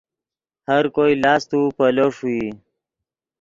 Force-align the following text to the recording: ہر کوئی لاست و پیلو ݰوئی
ہر 0.69 0.83
کوئی 0.95 1.13
لاست 1.23 1.51
و 1.57 1.61
پیلو 1.77 2.07
ݰوئی 2.15 2.45